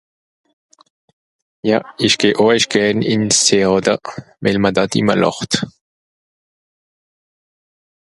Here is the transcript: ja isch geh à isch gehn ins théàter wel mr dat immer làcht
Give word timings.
ja 1.69 1.77
isch 2.05 2.17
geh 2.21 2.37
à 2.43 2.45
isch 2.57 2.69
gehn 2.73 2.99
ins 3.13 3.37
théàter 3.47 3.99
wel 4.43 4.57
mr 4.63 4.71
dat 4.77 4.91
immer 4.99 5.17
làcht 5.23 5.53